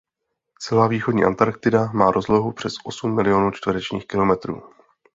[0.59, 4.63] Celá Východní Antarktida má rozlohu přes osm miliónů čtvereční kilometrů.